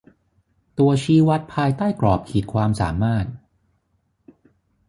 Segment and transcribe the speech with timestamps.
[0.77, 3.25] ตัวชี้วัดภายใต้กรอบขีดความสามารถ